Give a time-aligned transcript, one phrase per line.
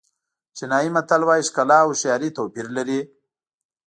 [0.55, 2.99] چینایي متل وایي ښکلا او هوښیاري توپیر لري.